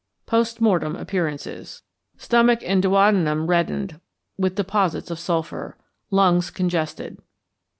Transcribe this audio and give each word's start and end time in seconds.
Post 0.25 0.59
Mortem 0.59 0.95
Appearances. 0.95 1.83
Stomach 2.17 2.61
and 2.65 2.81
duodenum 2.81 3.45
reddened, 3.45 4.01
with 4.35 4.55
deposits 4.55 5.11
of 5.11 5.19
sulphur. 5.19 5.77
Lungs 6.09 6.49
congested. 6.49 7.19